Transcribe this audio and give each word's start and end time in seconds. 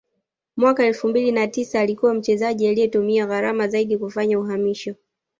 mwaka 0.57 0.85
elfu 0.85 1.07
mbili 1.07 1.31
na 1.31 1.47
tisa 1.47 1.79
alikuwa 1.79 2.13
mchezaji 2.13 2.67
aliye 2.67 2.87
tumia 2.87 3.25
gharama 3.25 3.67
zaidi 3.67 3.97
kufanya 3.97 4.39
uhamisho 4.39 4.95